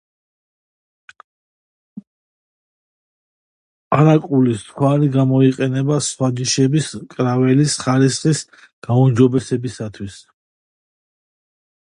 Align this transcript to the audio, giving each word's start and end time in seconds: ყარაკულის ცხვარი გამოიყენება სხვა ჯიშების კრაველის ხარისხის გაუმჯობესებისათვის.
ყარაკულის 3.95 4.63
ცხვარი 4.69 5.09
გამოიყენება 5.17 5.97
სხვა 6.07 6.29
ჯიშების 6.39 6.89
კრაველის 7.15 7.75
ხარისხის 7.83 8.41
გაუმჯობესებისათვის. 8.89 10.17